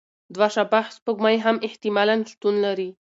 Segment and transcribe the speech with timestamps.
[0.35, 2.89] دوه شبح سپوږمۍ هم احتمالاً شتون لري.